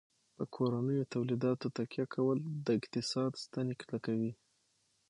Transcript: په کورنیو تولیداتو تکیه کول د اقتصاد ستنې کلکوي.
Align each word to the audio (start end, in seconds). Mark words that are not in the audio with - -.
په 0.35 0.43
کورنیو 0.55 1.09
تولیداتو 1.13 1.67
تکیه 1.77 2.05
کول 2.15 2.37
د 2.65 2.67
اقتصاد 2.79 3.31
ستنې 3.43 3.73
کلکوي. 3.81 4.31